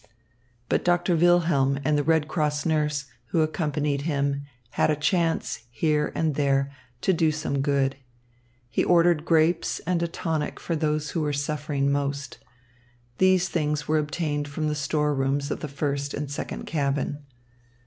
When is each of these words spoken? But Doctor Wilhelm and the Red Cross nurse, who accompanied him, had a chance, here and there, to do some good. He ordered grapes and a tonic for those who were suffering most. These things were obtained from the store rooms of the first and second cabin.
But 0.67 0.83
Doctor 0.83 1.15
Wilhelm 1.15 1.79
and 1.85 1.95
the 1.95 2.01
Red 2.03 2.27
Cross 2.27 2.65
nurse, 2.65 3.05
who 3.27 3.41
accompanied 3.43 4.01
him, 4.01 4.47
had 4.71 4.89
a 4.89 4.95
chance, 4.95 5.59
here 5.69 6.11
and 6.15 6.33
there, 6.33 6.71
to 7.01 7.13
do 7.13 7.31
some 7.31 7.61
good. 7.61 7.97
He 8.71 8.83
ordered 8.83 9.25
grapes 9.25 9.77
and 9.85 10.01
a 10.01 10.07
tonic 10.07 10.59
for 10.59 10.75
those 10.75 11.11
who 11.11 11.21
were 11.21 11.33
suffering 11.33 11.91
most. 11.91 12.39
These 13.19 13.47
things 13.47 13.87
were 13.87 13.99
obtained 13.99 14.47
from 14.47 14.69
the 14.69 14.73
store 14.73 15.13
rooms 15.13 15.51
of 15.51 15.59
the 15.59 15.67
first 15.67 16.15
and 16.15 16.31
second 16.31 16.65
cabin. 16.65 17.23